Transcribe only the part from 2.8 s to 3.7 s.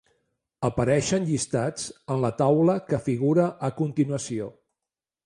que figura